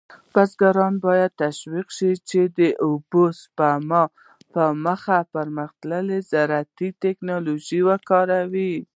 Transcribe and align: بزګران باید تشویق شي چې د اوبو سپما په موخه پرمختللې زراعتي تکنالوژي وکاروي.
بزګران 0.33 0.93
باید 1.05 1.31
تشویق 1.43 1.87
شي 1.97 2.11
چې 2.29 2.41
د 2.57 2.59
اوبو 2.85 3.23
سپما 3.41 4.03
په 4.53 4.63
موخه 4.83 5.19
پرمختللې 5.33 6.17
زراعتي 6.31 6.89
تکنالوژي 7.03 7.79
وکاروي. 7.89 8.73